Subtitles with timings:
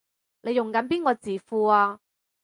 [0.41, 1.99] 你用緊邊個字庫啊？